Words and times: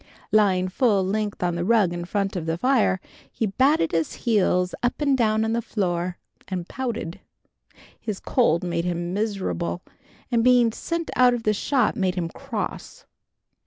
Lying 0.31 0.67
full 0.67 1.03
length 1.05 1.43
on 1.43 1.53
the 1.53 1.63
rug 1.63 1.93
in 1.93 2.05
front 2.05 2.35
of 2.35 2.47
the 2.47 2.57
fire, 2.57 2.99
he 3.31 3.45
battered 3.45 3.91
his 3.91 4.13
heels 4.15 4.73
up 4.81 4.99
and 4.99 5.15
down 5.15 5.45
on 5.45 5.53
the 5.53 5.61
floor 5.61 6.17
and 6.47 6.67
pouted. 6.67 7.19
His 7.99 8.19
cold 8.19 8.63
made 8.63 8.83
him 8.83 9.13
miserable, 9.13 9.83
and 10.31 10.43
being 10.43 10.71
sent 10.71 11.11
out 11.15 11.35
of 11.35 11.43
the 11.43 11.53
shop 11.53 11.95
made 11.95 12.15
him 12.15 12.29
cross. 12.29 13.05